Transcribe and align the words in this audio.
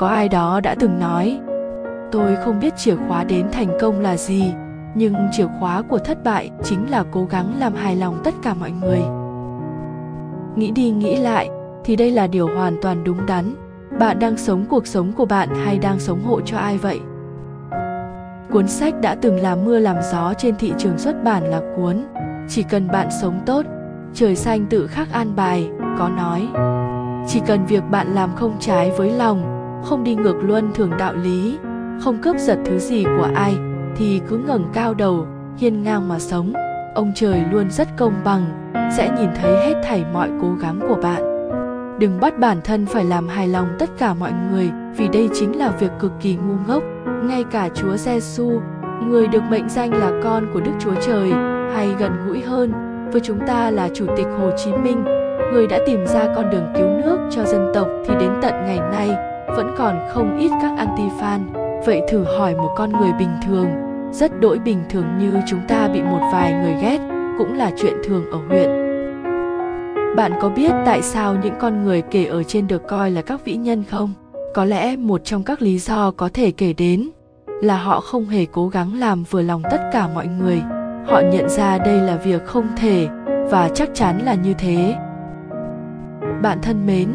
có 0.00 0.06
ai 0.06 0.28
đó 0.28 0.60
đã 0.60 0.74
từng 0.74 0.98
nói, 0.98 1.40
tôi 2.12 2.36
không 2.36 2.60
biết 2.60 2.76
chìa 2.76 2.96
khóa 3.08 3.24
đến 3.24 3.46
thành 3.52 3.78
công 3.80 4.00
là 4.00 4.16
gì, 4.16 4.54
nhưng 4.94 5.14
chìa 5.32 5.46
khóa 5.60 5.82
của 5.82 5.98
thất 5.98 6.24
bại 6.24 6.50
chính 6.62 6.90
là 6.90 7.04
cố 7.10 7.24
gắng 7.24 7.54
làm 7.58 7.74
hài 7.74 7.96
lòng 7.96 8.20
tất 8.24 8.34
cả 8.42 8.54
mọi 8.54 8.70
người. 8.70 9.00
Nghĩ 10.56 10.70
đi 10.70 10.90
nghĩ 10.90 11.16
lại, 11.16 11.50
thì 11.84 11.96
đây 11.96 12.10
là 12.10 12.26
điều 12.26 12.48
hoàn 12.56 12.76
toàn 12.82 13.04
đúng 13.04 13.26
đắn. 13.26 13.54
Bạn 13.98 14.18
đang 14.18 14.36
sống 14.36 14.64
cuộc 14.68 14.86
sống 14.86 15.12
của 15.12 15.24
bạn 15.24 15.48
hay 15.64 15.78
đang 15.78 15.98
sống 15.98 16.22
hộ 16.22 16.40
cho 16.40 16.58
ai 16.58 16.78
vậy? 16.78 17.00
Cuốn 18.52 18.68
sách 18.68 18.94
đã 19.00 19.14
từng 19.14 19.40
làm 19.40 19.64
mưa 19.64 19.78
làm 19.78 19.96
gió 20.12 20.34
trên 20.38 20.56
thị 20.56 20.72
trường 20.78 20.98
xuất 20.98 21.24
bản 21.24 21.44
là 21.44 21.60
cuốn 21.76 21.96
chỉ 22.48 22.62
cần 22.62 22.88
bạn 22.88 23.08
sống 23.22 23.40
tốt, 23.46 23.66
trời 24.14 24.36
xanh 24.36 24.66
tự 24.66 24.86
khắc 24.86 25.12
an 25.12 25.36
bài, 25.36 25.70
có 25.98 26.08
nói, 26.08 26.48
chỉ 27.28 27.40
cần 27.46 27.66
việc 27.66 27.82
bạn 27.90 28.14
làm 28.14 28.30
không 28.36 28.56
trái 28.60 28.90
với 28.96 29.10
lòng 29.10 29.59
không 29.84 30.04
đi 30.04 30.14
ngược 30.14 30.36
luân 30.42 30.70
thường 30.74 30.90
đạo 30.98 31.14
lý, 31.14 31.58
không 32.00 32.18
cướp 32.22 32.36
giật 32.38 32.58
thứ 32.64 32.78
gì 32.78 33.04
của 33.04 33.28
ai, 33.34 33.56
thì 33.96 34.20
cứ 34.28 34.38
ngẩng 34.38 34.64
cao 34.72 34.94
đầu, 34.94 35.26
hiên 35.56 35.82
ngang 35.82 36.08
mà 36.08 36.18
sống. 36.18 36.52
Ông 36.94 37.12
trời 37.14 37.42
luôn 37.52 37.70
rất 37.70 37.88
công 37.96 38.14
bằng, 38.24 38.72
sẽ 38.96 39.10
nhìn 39.18 39.30
thấy 39.42 39.52
hết 39.52 39.82
thảy 39.84 40.04
mọi 40.12 40.30
cố 40.42 40.54
gắng 40.60 40.80
của 40.88 40.96
bạn. 41.02 41.22
Đừng 41.98 42.20
bắt 42.20 42.38
bản 42.38 42.60
thân 42.64 42.86
phải 42.86 43.04
làm 43.04 43.28
hài 43.28 43.48
lòng 43.48 43.68
tất 43.78 43.90
cả 43.98 44.14
mọi 44.14 44.32
người, 44.52 44.70
vì 44.96 45.08
đây 45.08 45.28
chính 45.34 45.58
là 45.58 45.70
việc 45.70 45.90
cực 45.98 46.12
kỳ 46.20 46.36
ngu 46.36 46.54
ngốc. 46.66 46.82
Ngay 47.22 47.44
cả 47.44 47.68
chúa 47.74 47.96
giêsu 47.96 48.60
người 49.08 49.26
được 49.26 49.42
mệnh 49.50 49.68
danh 49.68 49.92
là 49.92 50.20
con 50.22 50.46
của 50.52 50.60
đức 50.60 50.72
chúa 50.80 50.94
trời, 51.06 51.32
hay 51.74 51.88
gần 51.98 52.12
gũi 52.26 52.40
hơn, 52.40 52.72
với 53.12 53.20
chúng 53.20 53.38
ta 53.46 53.70
là 53.70 53.88
chủ 53.94 54.06
tịch 54.16 54.26
hồ 54.38 54.50
chí 54.64 54.72
minh, 54.72 55.04
người 55.52 55.66
đã 55.66 55.78
tìm 55.86 56.06
ra 56.06 56.32
con 56.36 56.50
đường 56.50 56.72
cứu 56.76 56.88
nước 56.88 57.18
cho 57.30 57.44
dân 57.44 57.70
tộc 57.74 57.88
thì 58.06 58.14
đến 58.20 58.30
tận 58.42 58.52
ngày 58.66 58.78
nay 58.78 59.29
vẫn 59.56 59.74
còn 59.78 59.98
không 60.08 60.38
ít 60.38 60.50
các 60.62 60.72
anti 60.78 61.04
fan 61.20 61.70
vậy 61.86 62.02
thử 62.08 62.24
hỏi 62.38 62.54
một 62.54 62.74
con 62.76 62.92
người 62.92 63.12
bình 63.18 63.30
thường, 63.46 63.68
rất 64.12 64.40
đỗi 64.40 64.58
bình 64.58 64.82
thường 64.90 65.18
như 65.18 65.32
chúng 65.46 65.60
ta 65.68 65.88
bị 65.88 66.02
một 66.02 66.30
vài 66.32 66.52
người 66.52 66.74
ghét, 66.82 66.98
cũng 67.38 67.54
là 67.54 67.70
chuyện 67.76 67.94
thường 68.04 68.30
ở 68.30 68.38
huyện. 68.48 68.70
Bạn 70.16 70.32
có 70.40 70.48
biết 70.48 70.72
tại 70.86 71.02
sao 71.02 71.36
những 71.42 71.54
con 71.60 71.84
người 71.84 72.02
kể 72.02 72.24
ở 72.24 72.42
trên 72.42 72.66
được 72.66 72.88
coi 72.88 73.10
là 73.10 73.22
các 73.22 73.44
vĩ 73.44 73.56
nhân 73.56 73.84
không? 73.90 74.14
Có 74.54 74.64
lẽ 74.64 74.96
một 74.96 75.24
trong 75.24 75.42
các 75.42 75.62
lý 75.62 75.78
do 75.78 76.10
có 76.10 76.28
thể 76.34 76.50
kể 76.50 76.72
đến 76.72 77.10
là 77.62 77.76
họ 77.76 78.00
không 78.00 78.26
hề 78.26 78.46
cố 78.52 78.68
gắng 78.68 78.94
làm 78.94 79.24
vừa 79.30 79.42
lòng 79.42 79.62
tất 79.70 79.90
cả 79.92 80.08
mọi 80.14 80.26
người. 80.26 80.62
Họ 81.06 81.20
nhận 81.32 81.48
ra 81.48 81.78
đây 81.78 81.96
là 82.00 82.16
việc 82.16 82.46
không 82.46 82.66
thể, 82.76 83.08
và 83.50 83.70
chắc 83.74 83.88
chắn 83.94 84.18
là 84.24 84.34
như 84.34 84.54
thế. 84.54 84.94
Bạn 86.42 86.58
thân 86.62 86.86
mến, 86.86 87.08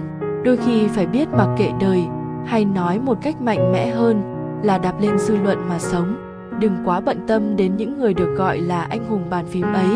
đôi 0.43 0.57
khi 0.57 0.87
phải 0.87 1.07
biết 1.07 1.27
mặc 1.29 1.47
kệ 1.57 1.71
đời 1.81 2.03
hay 2.45 2.65
nói 2.65 2.99
một 2.99 3.17
cách 3.21 3.41
mạnh 3.41 3.71
mẽ 3.71 3.89
hơn 3.89 4.21
là 4.63 4.77
đạp 4.77 4.93
lên 5.01 5.17
dư 5.17 5.37
luận 5.37 5.69
mà 5.69 5.79
sống. 5.79 6.15
Đừng 6.59 6.77
quá 6.85 6.99
bận 6.99 7.27
tâm 7.27 7.55
đến 7.55 7.75
những 7.77 7.99
người 7.99 8.13
được 8.13 8.35
gọi 8.37 8.57
là 8.57 8.81
anh 8.81 9.09
hùng 9.09 9.29
bàn 9.29 9.45
phím 9.45 9.73
ấy. 9.73 9.95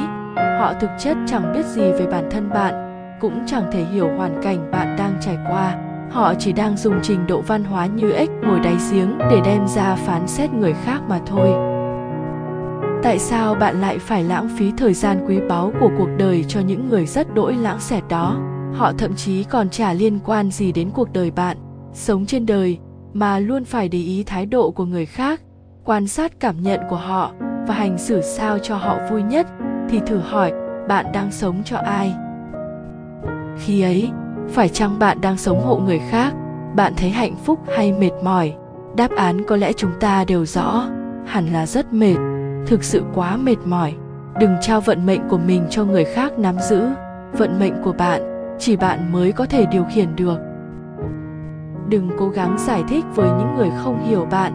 Họ 0.60 0.74
thực 0.82 0.90
chất 1.00 1.18
chẳng 1.28 1.54
biết 1.54 1.66
gì 1.66 1.82
về 1.82 2.08
bản 2.12 2.28
thân 2.32 2.50
bạn, 2.50 2.74
cũng 3.22 3.40
chẳng 3.46 3.64
thể 3.72 3.84
hiểu 3.84 4.10
hoàn 4.18 4.42
cảnh 4.44 4.72
bạn 4.72 4.96
đang 4.98 5.14
trải 5.22 5.38
qua. 5.50 5.76
Họ 6.12 6.34
chỉ 6.34 6.54
đang 6.54 6.78
dùng 6.78 7.00
trình 7.04 7.28
độ 7.28 7.42
văn 7.42 7.64
hóa 7.64 7.86
như 7.86 8.12
ếch 8.12 8.30
ngồi 8.44 8.60
đáy 8.60 8.76
giếng 8.92 9.18
để 9.18 9.42
đem 9.46 9.68
ra 9.68 9.96
phán 9.96 10.28
xét 10.28 10.54
người 10.54 10.74
khác 10.84 11.02
mà 11.08 11.20
thôi. 11.26 11.50
Tại 13.04 13.20
sao 13.20 13.56
bạn 13.56 13.82
lại 13.82 13.98
phải 14.00 14.24
lãng 14.24 14.50
phí 14.58 14.72
thời 14.78 14.94
gian 14.94 15.26
quý 15.28 15.40
báu 15.50 15.72
của 15.80 15.90
cuộc 15.98 16.10
đời 16.18 16.46
cho 16.48 16.60
những 16.60 16.90
người 16.90 17.06
rất 17.06 17.34
đỗi 17.34 17.56
lãng 17.56 17.80
xẹt 17.80 18.04
đó? 18.10 18.38
Họ 18.76 18.92
thậm 18.98 19.16
chí 19.16 19.44
còn 19.44 19.70
chả 19.70 19.94
liên 19.94 20.20
quan 20.26 20.52
gì 20.52 20.72
đến 20.72 20.90
cuộc 20.94 21.14
đời 21.14 21.32
bạn 21.32 21.58
sống 21.94 22.26
trên 22.26 22.46
đời 22.46 22.78
mà 23.14 23.40
luôn 23.40 23.66
phải 23.66 23.90
để 23.90 24.00
ý 24.00 24.24
thái 24.24 24.46
độ 24.46 24.72
của 24.72 24.86
người 24.86 25.06
khác, 25.06 25.42
quan 25.84 26.08
sát 26.08 26.40
cảm 26.40 26.62
nhận 26.62 26.80
của 26.90 26.96
họ 26.96 27.32
và 27.68 27.74
hành 27.74 27.98
xử 27.98 28.22
sao 28.22 28.60
cho 28.60 28.76
họ 28.76 28.98
vui 29.12 29.24
nhất 29.24 29.48
thì 29.90 30.00
thử 30.06 30.18
hỏi 30.18 30.54
bạn 30.88 31.06
đang 31.14 31.32
sống 31.32 31.62
cho 31.66 31.78
ai. 31.78 32.14
Khi 33.58 33.82
ấy, 33.82 34.10
phải 34.50 34.70
chăng 34.70 35.00
bạn 35.00 35.22
đang 35.22 35.38
sống 35.38 35.62
hộ 35.62 35.78
người 35.78 36.00
khác? 36.10 36.34
Bạn 36.76 36.94
thấy 36.98 37.10
hạnh 37.10 37.36
phúc 37.46 37.60
hay 37.76 37.92
mệt 37.92 38.12
mỏi? 38.24 38.54
Đáp 38.98 39.12
án 39.18 39.46
có 39.46 39.56
lẽ 39.56 39.74
chúng 39.74 39.92
ta 40.00 40.26
đều 40.26 40.46
rõ, 40.46 40.88
hẳn 41.26 41.48
là 41.54 41.66
rất 41.66 41.94
mệt, 41.94 42.16
thực 42.68 42.84
sự 42.84 43.04
quá 43.14 43.38
mệt 43.38 43.58
mỏi. 43.66 43.94
Đừng 44.40 44.56
trao 44.62 44.82
vận 44.82 45.06
mệnh 45.06 45.22
của 45.30 45.38
mình 45.38 45.66
cho 45.70 45.86
người 45.86 46.06
khác 46.06 46.40
nắm 46.40 46.56
giữ. 46.60 46.88
Vận 47.38 47.60
mệnh 47.60 47.74
của 47.84 47.94
bạn, 47.94 48.22
chỉ 48.60 48.76
bạn 48.76 49.12
mới 49.12 49.32
có 49.32 49.46
thể 49.46 49.66
điều 49.66 49.86
khiển 49.94 50.16
được 50.16 50.49
đừng 51.90 52.10
cố 52.18 52.30
gắng 52.30 52.56
giải 52.58 52.84
thích 52.88 53.06
với 53.16 53.30
những 53.30 53.56
người 53.56 53.70
không 53.84 54.06
hiểu 54.06 54.28
bạn. 54.32 54.54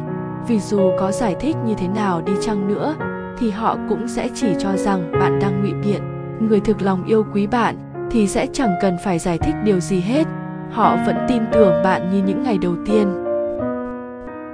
Vì 0.49 0.61
dù 0.61 0.91
có 0.99 1.13
giải 1.13 1.37
thích 1.41 1.57
như 1.67 1.75
thế 1.75 1.89
nào 1.89 2.23
đi 2.27 2.33
chăng 2.41 2.69
nữa, 2.69 2.95
thì 3.39 3.51
họ 3.51 3.77
cũng 3.89 4.09
sẽ 4.09 4.29
chỉ 4.35 4.55
cho 4.59 4.77
rằng 4.77 5.13
bạn 5.13 5.39
đang 5.41 5.63
ngụy 5.63 5.73
biện. 5.73 6.03
Người 6.49 6.61
thực 6.61 6.83
lòng 6.83 7.05
yêu 7.05 7.27
quý 7.35 7.47
bạn 7.47 7.77
thì 8.11 8.27
sẽ 8.27 8.47
chẳng 8.53 8.75
cần 8.83 8.97
phải 9.05 9.19
giải 9.19 9.39
thích 9.39 9.55
điều 9.65 9.81
gì 9.81 10.01
hết. 10.01 10.27
Họ 10.71 10.97
vẫn 11.07 11.17
tin 11.29 11.43
tưởng 11.53 11.83
bạn 11.85 12.11
như 12.13 12.23
những 12.23 12.43
ngày 12.43 12.59
đầu 12.59 12.75
tiên. 12.87 13.25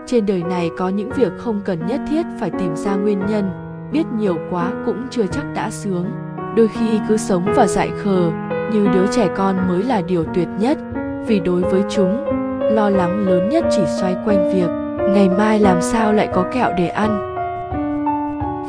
Trên 0.07 0.27
đời 0.27 0.43
này 0.43 0.71
có 0.79 0.89
những 0.89 1.11
việc 1.11 1.33
không 1.39 1.61
cần 1.65 1.87
nhất 1.87 2.01
thiết 2.11 2.27
phải 2.41 2.51
tìm 2.51 2.77
ra 2.77 2.95
nguyên 2.95 3.27
nhân. 3.27 3.51
Biết 3.93 4.05
nhiều 4.19 4.37
quá 4.51 4.73
cũng 4.87 5.07
chưa 5.11 5.27
chắc 5.27 5.45
đã 5.55 5.71
sướng. 5.71 6.11
Đôi 6.57 6.69
khi 6.69 7.01
cứ 7.09 7.17
sống 7.17 7.53
và 7.57 7.67
dại 7.67 7.91
khờ, 8.03 8.31
như 8.73 8.89
đứa 8.95 9.07
trẻ 9.11 9.29
con 9.37 9.69
mới 9.69 9.83
là 9.83 10.01
điều 10.01 10.25
tuyệt 10.35 10.49
nhất. 10.59 10.79
Vì 11.27 11.41
đối 11.41 11.63
với 11.63 11.83
chúng 11.89 12.41
lo 12.71 12.91
lắng 12.91 13.27
lớn 13.27 13.49
nhất 13.49 13.65
chỉ 13.71 13.83
xoay 13.87 14.17
quanh 14.25 14.53
việc, 14.55 14.71
ngày 15.15 15.29
mai 15.29 15.61
làm 15.61 15.83
sao 15.83 16.13
lại 16.13 16.29
có 16.33 16.45
kẹo 16.53 16.71
để 16.79 16.89
ăn. 16.89 17.27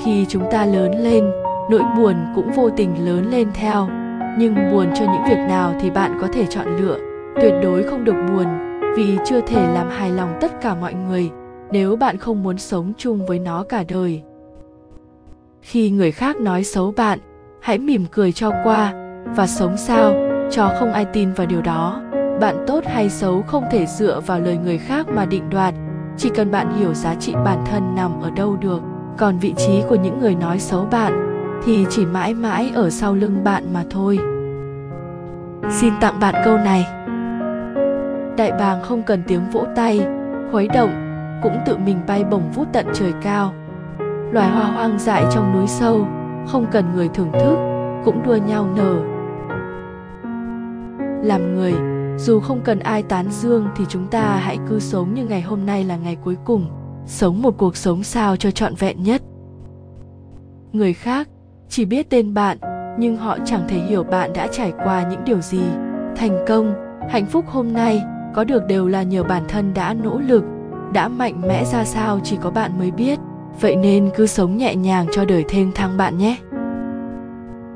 Khi 0.03 0.25
chúng 0.29 0.43
ta 0.51 0.65
lớn 0.65 0.91
lên, 1.03 1.31
nỗi 1.69 1.81
buồn 1.97 2.15
cũng 2.35 2.51
vô 2.51 2.69
tình 2.69 3.05
lớn 3.05 3.31
lên 3.31 3.47
theo. 3.53 3.87
Nhưng 4.37 4.55
buồn 4.71 4.87
cho 4.95 5.05
những 5.05 5.23
việc 5.29 5.47
nào 5.49 5.73
thì 5.81 5.89
bạn 5.89 6.17
có 6.21 6.27
thể 6.33 6.45
chọn 6.45 6.77
lựa, 6.77 6.97
tuyệt 7.41 7.53
đối 7.63 7.83
không 7.83 8.03
được 8.03 8.15
buồn, 8.29 8.45
vì 8.95 9.17
chưa 9.25 9.41
thể 9.41 9.67
làm 9.73 9.89
hài 9.89 10.09
lòng 10.09 10.37
tất 10.41 10.61
cả 10.61 10.75
mọi 10.75 10.93
người, 10.93 11.29
nếu 11.71 11.95
bạn 11.95 12.17
không 12.17 12.43
muốn 12.43 12.57
sống 12.57 12.93
chung 12.97 13.25
với 13.25 13.39
nó 13.39 13.63
cả 13.63 13.83
đời. 13.87 14.21
Khi 15.61 15.89
người 15.89 16.11
khác 16.11 16.37
nói 16.37 16.63
xấu 16.63 16.93
bạn, 16.97 17.19
hãy 17.61 17.77
mỉm 17.77 18.05
cười 18.11 18.31
cho 18.31 18.51
qua, 18.63 18.93
và 19.35 19.47
sống 19.47 19.77
sao, 19.77 20.13
cho 20.51 20.71
không 20.79 20.93
ai 20.93 21.05
tin 21.05 21.33
vào 21.33 21.47
điều 21.47 21.61
đó 21.61 22.01
bạn 22.41 22.63
tốt 22.67 22.83
hay 22.87 23.09
xấu 23.09 23.41
không 23.41 23.63
thể 23.71 23.85
dựa 23.85 24.19
vào 24.25 24.39
lời 24.39 24.57
người 24.57 24.77
khác 24.77 25.07
mà 25.09 25.25
định 25.25 25.49
đoạt. 25.49 25.73
Chỉ 26.17 26.29
cần 26.29 26.51
bạn 26.51 26.73
hiểu 26.77 26.93
giá 26.93 27.15
trị 27.15 27.33
bản 27.45 27.63
thân 27.65 27.95
nằm 27.95 28.21
ở 28.21 28.29
đâu 28.31 28.57
được. 28.61 28.81
Còn 29.17 29.37
vị 29.37 29.53
trí 29.57 29.83
của 29.89 29.95
những 29.95 30.19
người 30.19 30.35
nói 30.35 30.59
xấu 30.59 30.85
bạn, 30.91 31.13
thì 31.65 31.85
chỉ 31.89 32.05
mãi 32.05 32.33
mãi 32.33 32.71
ở 32.75 32.89
sau 32.89 33.15
lưng 33.15 33.43
bạn 33.43 33.73
mà 33.73 33.83
thôi. 33.89 34.19
Xin 35.69 35.93
tặng 36.01 36.19
bạn 36.19 36.35
câu 36.45 36.57
này. 36.57 36.85
Đại 38.37 38.51
bàng 38.59 38.81
không 38.83 39.03
cần 39.03 39.23
tiếng 39.27 39.49
vỗ 39.51 39.65
tay, 39.75 40.07
khuấy 40.51 40.67
động, 40.67 40.91
cũng 41.43 41.57
tự 41.65 41.77
mình 41.77 41.97
bay 42.07 42.23
bổng 42.23 42.51
vút 42.51 42.67
tận 42.73 42.85
trời 42.93 43.13
cao. 43.21 43.53
Loài 44.31 44.49
hoa 44.49 44.63
hoang 44.63 44.99
dại 44.99 45.23
trong 45.31 45.53
núi 45.53 45.67
sâu, 45.67 46.07
không 46.47 46.65
cần 46.71 46.85
người 46.95 47.09
thưởng 47.13 47.31
thức, 47.31 47.55
cũng 48.05 48.23
đua 48.23 48.35
nhau 48.35 48.67
nở. 48.75 48.95
Làm 51.23 51.55
người 51.55 51.90
dù 52.25 52.39
không 52.39 52.61
cần 52.63 52.79
ai 52.79 53.03
tán 53.03 53.31
dương 53.31 53.67
thì 53.75 53.85
chúng 53.89 54.07
ta 54.07 54.35
hãy 54.35 54.57
cứ 54.69 54.79
sống 54.79 55.13
như 55.13 55.25
ngày 55.25 55.41
hôm 55.41 55.65
nay 55.65 55.83
là 55.83 55.97
ngày 55.97 56.17
cuối 56.23 56.37
cùng, 56.45 56.65
sống 57.05 57.41
một 57.41 57.57
cuộc 57.57 57.77
sống 57.77 58.03
sao 58.03 58.35
cho 58.35 58.51
trọn 58.51 58.75
vẹn 58.75 59.03
nhất. 59.03 59.21
Người 60.73 60.93
khác, 60.93 61.29
chỉ 61.69 61.85
biết 61.85 62.09
tên 62.09 62.33
bạn, 62.33 62.57
nhưng 62.99 63.17
họ 63.17 63.37
chẳng 63.45 63.65
thể 63.67 63.77
hiểu 63.77 64.03
bạn 64.03 64.33
đã 64.33 64.47
trải 64.47 64.73
qua 64.83 65.07
những 65.09 65.23
điều 65.25 65.41
gì. 65.41 65.63
Thành 66.15 66.45
công, 66.47 66.73
hạnh 67.09 67.25
phúc 67.25 67.45
hôm 67.47 67.73
nay, 67.73 68.01
có 68.35 68.43
được 68.43 68.67
đều 68.67 68.87
là 68.87 69.03
nhờ 69.03 69.23
bản 69.23 69.43
thân 69.47 69.73
đã 69.73 69.93
nỗ 69.93 70.19
lực, 70.19 70.43
đã 70.93 71.07
mạnh 71.07 71.41
mẽ 71.47 71.65
ra 71.65 71.85
sao 71.85 72.19
chỉ 72.23 72.37
có 72.41 72.51
bạn 72.51 72.79
mới 72.79 72.91
biết. 72.91 73.19
Vậy 73.61 73.75
nên 73.75 74.09
cứ 74.15 74.27
sống 74.27 74.57
nhẹ 74.57 74.75
nhàng 74.75 75.07
cho 75.11 75.25
đời 75.25 75.45
thêm 75.49 75.71
thang 75.75 75.97
bạn 75.97 76.17
nhé. 76.17 76.37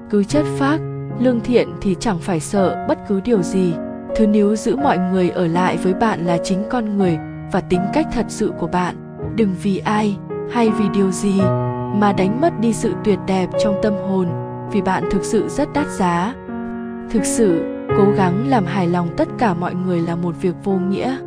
Cứ 0.10 0.24
chất 0.24 0.46
phác, 0.58 0.82
lương 1.20 1.40
thiện 1.40 1.70
thì 1.82 1.96
chẳng 2.00 2.18
phải 2.20 2.40
sợ 2.40 2.86
bất 2.88 2.98
cứ 3.08 3.22
điều 3.22 3.42
gì 3.42 3.74
thứ 4.16 4.28
níu 4.28 4.56
giữ 4.56 4.76
mọi 4.76 4.98
người 4.98 5.30
ở 5.30 5.48
lại 5.48 5.78
với 5.78 5.94
bạn 5.94 6.26
là 6.26 6.38
chính 6.44 6.64
con 6.70 6.98
người 6.98 7.18
và 7.52 7.62
tính 7.62 7.82
cách 7.94 8.08
thật 8.14 8.26
sự 8.28 8.52
của 8.60 8.68
bạn. 8.68 8.96
Đừng 9.36 9.56
vì 9.64 9.78
ai 9.78 10.18
hay 10.52 10.70
vì 10.70 10.86
điều 10.94 11.12
gì 11.12 11.42
mà 11.96 12.14
đánh 12.18 12.42
mất 12.42 12.60
đi 12.60 12.74
sự 12.74 12.94
tuyệt 13.04 13.20
đẹp 13.28 13.48
trong 13.64 13.76
tâm 13.84 13.94
hồn, 14.10 14.28
vì 14.72 14.82
bạn 14.82 15.04
thực 15.12 15.24
sự 15.24 15.50
rất 15.50 15.74
đắt 15.74 15.88
giá. 15.88 16.34
Thực 17.12 17.26
sự, 17.26 17.64
cố 17.98 18.06
gắng 18.18 18.48
làm 18.48 18.66
hài 18.66 18.88
lòng 18.88 19.10
tất 19.18 19.28
cả 19.38 19.54
mọi 19.54 19.76
người 19.76 20.02
là 20.02 20.16
một 20.16 20.36
việc 20.42 20.56
vô 20.64 20.72
nghĩa. 20.72 21.18